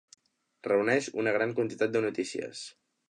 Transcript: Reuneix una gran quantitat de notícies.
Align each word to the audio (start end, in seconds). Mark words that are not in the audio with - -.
Reuneix 0.67 1.09
una 1.25 1.33
gran 1.37 1.53
quantitat 1.59 1.95
de 1.97 2.03
notícies. 2.07 2.65